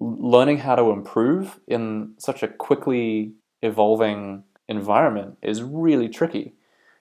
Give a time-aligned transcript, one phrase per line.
[0.00, 6.54] learning how to improve in such a quickly evolving environment is really tricky.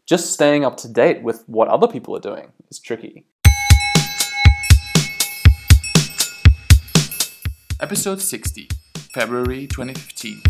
[0.05, 3.25] Just staying up to date with what other people are doing is tricky.
[7.79, 8.67] Episode 60,
[9.13, 10.41] February 2015.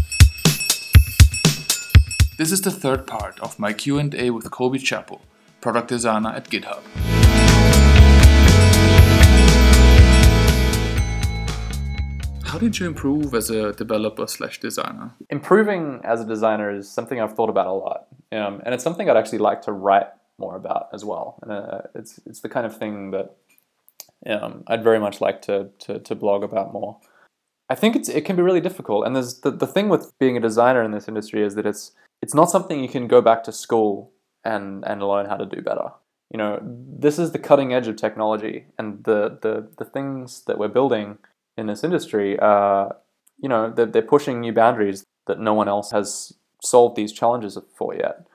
[2.39, 5.19] This is the third part of my Q&A with Coby Chapple,
[5.61, 6.81] product designer at GitHub.
[12.49, 15.11] How did you improve as a developer slash designer?
[15.29, 19.07] Improving as a designer is something I've thought about a lot, um, and it's something
[19.07, 20.07] I'd actually like to write
[20.39, 21.37] more about as well.
[21.43, 23.35] And uh, it's it's the kind of thing that
[24.25, 26.99] um, I'd very much like to, to to blog about more.
[27.69, 30.35] I think it's it can be really difficult, and there's the, the thing with being
[30.35, 31.91] a designer in this industry is that it's
[32.23, 34.11] it's not something you can go back to school
[34.43, 35.91] and and learn how to do better.
[36.33, 40.57] You know, this is the cutting edge of technology, and the the the things that
[40.57, 41.19] we're building
[41.59, 42.95] in this industry are,
[43.37, 47.57] you know, they're, they're pushing new boundaries that no one else has solved these challenges
[47.75, 48.25] for yet.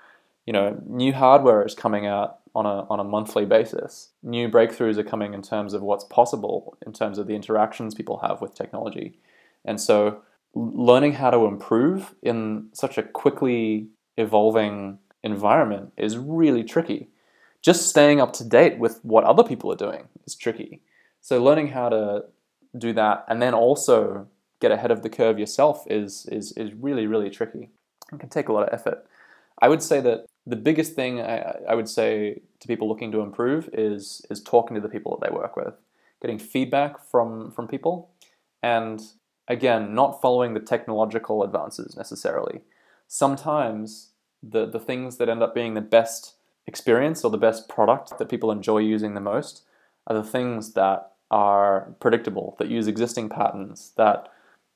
[0.47, 4.11] You know, new hardware is coming out on a, on a monthly basis.
[4.23, 8.19] New breakthroughs are coming in terms of what's possible, in terms of the interactions people
[8.19, 9.19] have with technology.
[9.65, 10.23] And so,
[10.55, 17.09] learning how to improve in such a quickly evolving environment is really tricky.
[17.61, 20.83] Just staying up to date with what other people are doing is tricky.
[21.23, 22.25] So, learning how to
[22.77, 24.27] do that and then also
[24.61, 27.71] get ahead of the curve yourself is is is really really tricky.
[28.13, 29.07] It can take a lot of effort.
[29.61, 33.21] I would say that the biggest thing I, I would say to people looking to
[33.21, 35.75] improve is is talking to the people that they work with,
[36.21, 38.11] getting feedback from from people,
[38.63, 39.01] and
[39.49, 42.61] again, not following the technological advances necessarily.
[43.09, 44.11] Sometimes
[44.43, 46.35] the the things that end up being the best
[46.67, 49.63] experience or the best product that people enjoy using the most
[50.07, 54.29] are the things that are predictable, that use existing patterns, that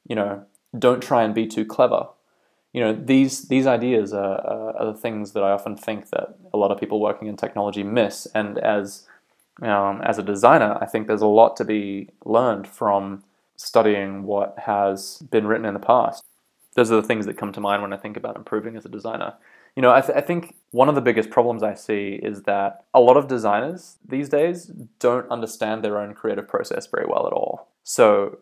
[0.08, 0.44] you know
[0.78, 2.08] don't try and be too clever.
[2.72, 4.40] You know these these ideas are,
[4.76, 7.82] are, the things that I often think that a lot of people working in technology
[7.82, 8.26] miss.
[8.34, 9.06] And as
[9.62, 13.24] um, as a designer, I think there's a lot to be learned from
[13.56, 16.22] studying what has been written in the past.
[16.74, 18.88] Those are the things that come to mind when I think about improving as a
[18.88, 19.34] designer
[19.76, 22.84] you know, I, th- I think one of the biggest problems I see is that
[22.92, 27.32] a lot of designers these days don't understand their own creative process very well at
[27.32, 27.68] all.
[27.84, 28.38] So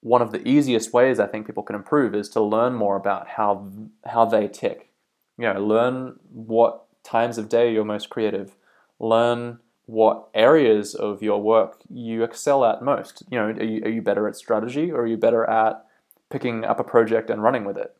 [0.00, 3.28] one of the easiest ways I think people can improve is to learn more about
[3.28, 3.70] how
[4.06, 4.90] how they tick.
[5.36, 8.56] You know, learn what times of day you're most creative.
[8.98, 13.22] Learn what areas of your work you excel at most.
[13.30, 15.84] You know, are you, are you better at strategy or are you better at
[16.30, 17.96] picking up a project and running with it?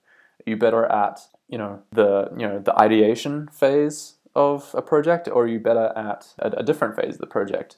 [0.47, 5.29] Are you better at you know the you know the ideation phase of a project,
[5.29, 7.77] or are you better at a, a different phase of the project?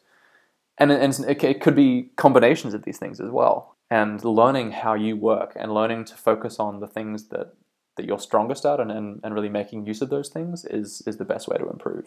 [0.78, 3.76] And, and it, it could be combinations of these things as well.
[3.90, 7.54] And learning how you work and learning to focus on the things that
[7.96, 11.16] that you're strongest at and, and, and really making use of those things is is
[11.16, 12.06] the best way to improve.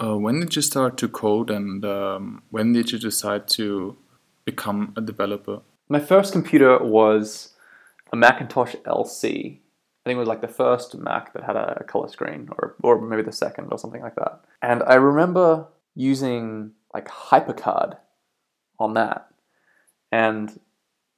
[0.00, 3.96] Uh, when did you start to code and um, when did you decide to
[4.44, 5.60] become a developer?
[5.88, 7.54] My first computer was
[8.12, 9.58] a Macintosh LC
[10.04, 13.00] I think it was like the first Mac that had a color screen, or or
[13.00, 14.40] maybe the second, or something like that.
[14.60, 17.96] And I remember using like HyperCard
[18.80, 19.28] on that,
[20.10, 20.58] and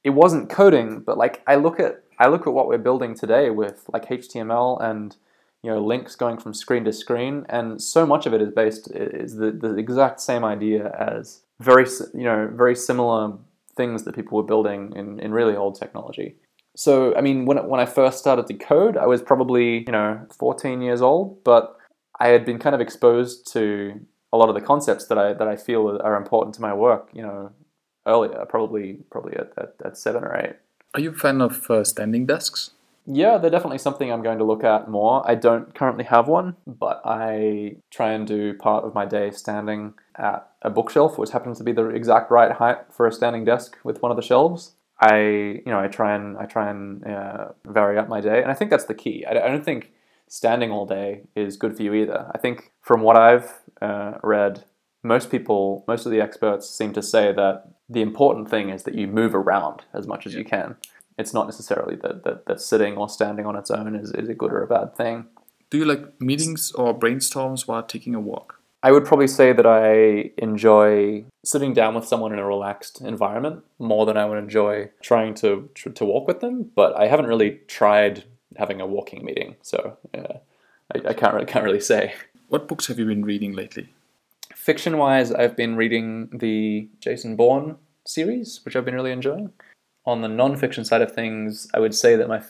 [0.03, 3.49] it wasn't coding, but like I look at I look at what we're building today
[3.49, 5.15] with like HTML and
[5.63, 8.91] you know links going from screen to screen, and so much of it is based
[8.91, 13.33] is the, the exact same idea as very you know very similar
[13.75, 16.35] things that people were building in, in really old technology.
[16.75, 20.25] So, I mean, when, when I first started to code, I was probably, you know,
[20.37, 21.77] 14 years old, but
[22.19, 23.99] I had been kind of exposed to
[24.33, 27.09] a lot of the concepts that I, that I feel are important to my work,
[27.13, 27.51] you know,
[28.05, 30.55] earlier, probably, probably at, at, at seven or eight.
[30.93, 32.71] Are you a fan of uh, standing desks?
[33.07, 35.23] Yeah, they're definitely something I'm going to look at more.
[35.29, 39.93] I don't currently have one, but I try and do part of my day standing
[40.15, 43.77] at a bookshelf, which happens to be the exact right height for a standing desk
[43.83, 44.74] with one of the shelves.
[44.99, 48.51] I you know I try and I try and uh, vary up my day, and
[48.51, 49.25] I think that's the key.
[49.25, 49.91] I, I, don't think
[50.27, 52.31] standing all day is good for you either.
[52.33, 53.51] I think from what I've
[53.81, 54.63] uh, read,
[55.03, 58.95] most people, most of the experts seem to say that the important thing is that
[58.95, 60.77] you move around as much as you can.
[61.17, 64.33] It's not necessarily that, that, that sitting or standing on its own is, is a
[64.33, 65.27] good or a bad thing.
[65.69, 68.59] Do you like meetings or brainstorms while taking a walk?
[68.85, 73.63] I would probably say that I enjoy sitting down with someone in a relaxed environment
[73.79, 76.69] more than I would enjoy trying to to walk with them.
[76.75, 78.25] But I haven't really tried
[78.57, 80.37] having a walking meeting, so yeah,
[80.93, 82.13] I, I can't really, can't really say.
[82.49, 83.89] What books have you been reading lately?
[84.53, 89.51] Fiction wise, I've been reading the Jason Bourne series, which I've been really enjoying.
[90.05, 92.43] On the non-fiction side of things, I would say that my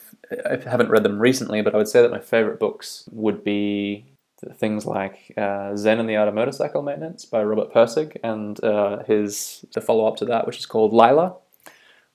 [0.45, 4.14] I haven't read them recently, but I would say that my favorite books would be
[4.55, 9.03] things like uh, Zen and the Art of Motorcycle Maintenance by Robert Pirsig, and uh,
[9.03, 11.35] his the follow up to that, which is called Lila,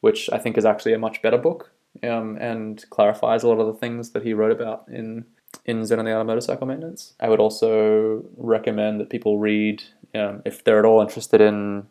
[0.01, 1.71] which I think is actually a much better book
[2.03, 5.25] um, and clarifies a lot of the things that he wrote about in
[5.65, 7.15] in Zen and the Art of Motorcycle Maintenance.
[7.21, 9.83] I would also recommend that people read
[10.15, 11.87] um, if they're at all interested in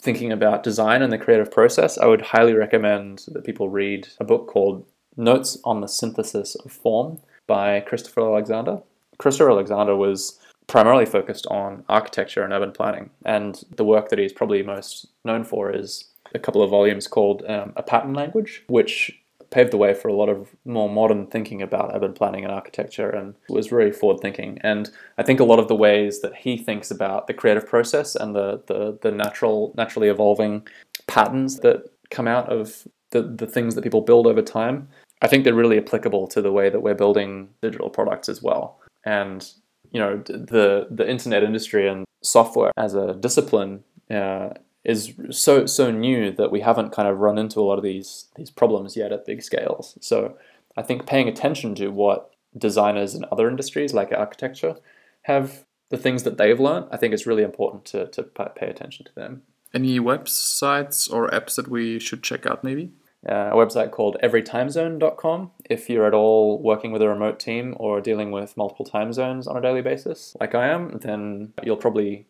[0.00, 1.98] thinking about design and the creative process.
[1.98, 4.86] I would highly recommend that people read a book called
[5.16, 8.82] Notes on the Synthesis of Form by Christopher Alexander.
[9.18, 14.32] Christopher Alexander was primarily focused on architecture and urban planning, and the work that he's
[14.32, 16.04] probably most known for is
[16.34, 19.18] a couple of volumes called um, A Pattern Language, which
[19.50, 23.08] paved the way for a lot of more modern thinking about urban planning and architecture
[23.08, 24.58] and was very forward thinking.
[24.62, 28.14] And I think a lot of the ways that he thinks about the creative process
[28.14, 30.66] and the, the, the natural naturally evolving
[31.06, 34.88] patterns that come out of the, the things that people build over time,
[35.22, 38.77] I think they're really applicable to the way that we're building digital products as well
[39.04, 39.50] and
[39.90, 44.50] you know the the internet industry and software as a discipline uh,
[44.84, 48.26] is so so new that we haven't kind of run into a lot of these
[48.36, 49.98] these problems yet at big scales.
[50.00, 50.36] So
[50.76, 54.76] I think paying attention to what designers in other industries like architecture
[55.22, 59.04] have the things that they've learned, I think it's really important to to pay attention
[59.06, 59.42] to them.
[59.74, 62.92] Any websites or apps that we should check out, maybe?
[63.28, 65.50] Uh, a website called everytimezone.com.
[65.68, 69.46] If you're at all working with a remote team or dealing with multiple time zones
[69.46, 72.26] on a daily basis, like I am, then you'll probably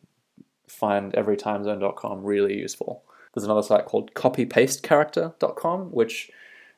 [0.66, 3.02] find everytimezone.com really useful.
[3.34, 6.30] There's another site called copypastecharacter.com, which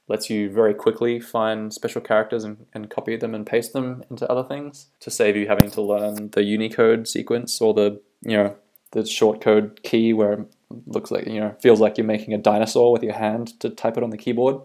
[0.08, 4.28] lets you very quickly find special characters and, and copy them and paste them into
[4.30, 8.56] other things to save you having to learn the Unicode sequence or the you know
[8.90, 10.46] the short code key where
[10.86, 13.96] looks like you know feels like you're making a dinosaur with your hand to type
[13.96, 14.60] it on the keyboard.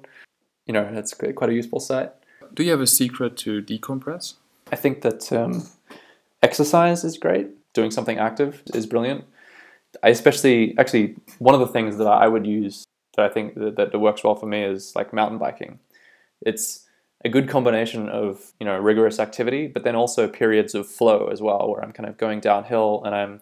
[0.65, 2.11] You know, it's quite a useful site.
[2.53, 4.35] Do you have a secret to decompress?
[4.71, 5.67] I think that um,
[6.41, 7.47] exercise is great.
[7.73, 9.25] Doing something active is brilliant.
[10.03, 12.85] I especially actually one of the things that I would use
[13.15, 15.79] that I think that, that works well for me is like mountain biking.
[16.41, 16.85] It's
[17.23, 21.41] a good combination of you know rigorous activity, but then also periods of flow as
[21.41, 23.41] well, where I'm kind of going downhill and I'm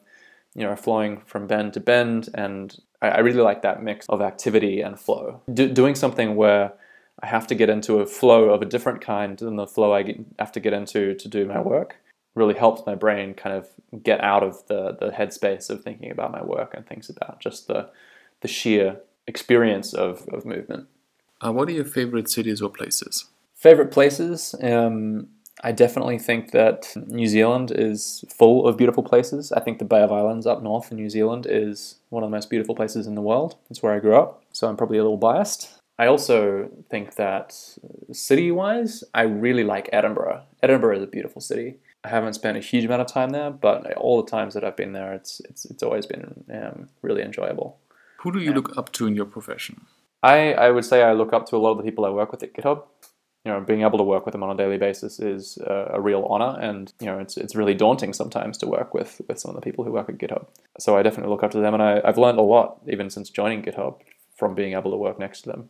[0.56, 2.30] you know, flowing from bend to bend.
[2.34, 5.42] And I, I really like that mix of activity and flow.
[5.54, 6.74] Do, doing something where
[7.22, 10.16] I have to get into a flow of a different kind than the flow I
[10.40, 11.98] have to get into to do my work
[12.36, 13.68] really helps my brain kind of
[14.04, 17.68] get out of the, the headspace of thinking about my work and things about just
[17.68, 17.90] the,
[18.42, 18.98] the sheer
[19.28, 20.88] experience of, of movement.
[21.46, 23.26] Uh, what are your favorite cities or places?
[23.56, 24.56] Favorite places?
[24.62, 25.28] Um,
[25.62, 29.52] I definitely think that New Zealand is full of beautiful places.
[29.52, 32.36] I think the Bay of Islands up north in New Zealand is one of the
[32.36, 33.56] most beautiful places in the world.
[33.70, 35.70] It's where I grew up, so I'm probably a little biased.
[36.00, 37.78] I also think that
[38.12, 40.42] city wise, I really like Edinburgh.
[40.64, 41.76] Edinburgh is a beautiful city.
[42.04, 44.76] I haven't spent a huge amount of time there, but all the times that I've
[44.76, 47.78] been there, it's it's it's always been um, really enjoyable.
[48.22, 49.86] Who do you look up to in your profession?
[50.24, 52.32] I, I would say I look up to a lot of the people I work
[52.32, 52.84] with at GitHub
[53.46, 56.02] you know, being able to work with them on a daily basis is a, a,
[56.02, 59.50] real honor, and you know, it's it's really daunting sometimes to work with with some
[59.50, 60.48] of the people who work at GitHub.
[60.80, 63.30] So I definitely look up to them, and I, I've learned a lot even since
[63.30, 64.00] joining GitHub
[64.38, 65.70] from being able to work next to them.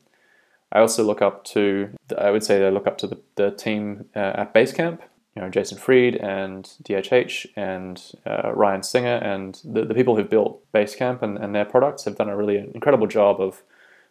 [0.72, 4.06] I also look up to, I would say, I look up to the, the team
[4.16, 5.00] uh, at Basecamp.
[5.36, 10.30] You know, Jason Fried and DHH and uh, Ryan Singer and the, the people who've
[10.30, 13.64] built Basecamp and, and their products have done a really incredible job of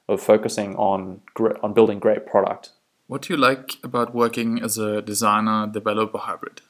[0.09, 1.21] of focusing on
[1.63, 2.71] on building great product
[3.13, 6.63] what do you like about working as a designer developer hybrid?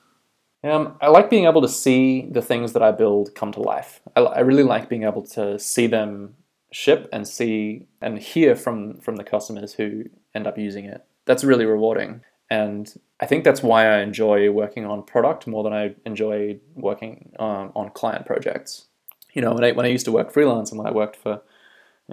[0.65, 4.01] Um, I like being able to see the things that I build come to life.
[4.17, 6.35] I, I, really like being able to see them
[6.73, 11.05] ship and see and hear from from the customers who end up using it.
[11.27, 15.73] That's really rewarding, and I think that's why I enjoy working on product more than
[15.73, 18.87] I enjoy working um, on client projects.
[19.33, 21.41] You know, when I when I used to work freelance and when I worked for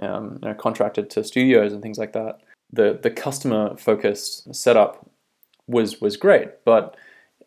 [0.00, 2.40] um, you know, contracted to studios and things like that,
[2.72, 5.10] the the customer focused setup
[5.66, 6.96] was was great, but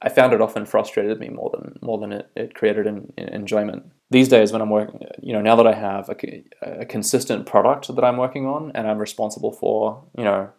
[0.01, 3.91] I found it often frustrated me more than more than it, it created an enjoyment.
[4.11, 7.93] These days, when I'm working, you know, now that I have a, a consistent product
[7.95, 10.49] that I'm working on and I'm responsible for, you know,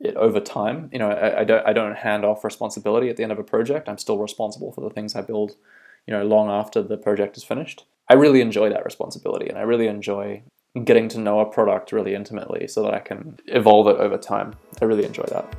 [0.00, 3.22] it over time, you know, I, I don't I don't hand off responsibility at the
[3.22, 3.88] end of a project.
[3.88, 5.56] I'm still responsible for the things I build,
[6.06, 7.84] you know, long after the project is finished.
[8.08, 10.42] I really enjoy that responsibility, and I really enjoy
[10.84, 14.54] getting to know a product really intimately so that I can evolve it over time.
[14.80, 15.56] I really enjoy that.